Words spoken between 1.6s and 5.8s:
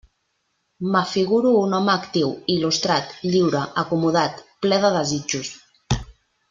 un home actiu, il·lustrat, lliure, acomodat, ple de desitjos.